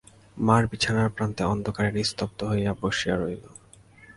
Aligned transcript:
মার 0.37 0.63
বিছানার 0.67 1.09
প্রান্তে 1.09 1.43
অন্ধকারে 1.43 1.89
নিস্তব্ধ 1.91 2.39
হইয়া 2.43 2.71
বসিয়া 2.81 3.15
রহিল। 3.15 3.45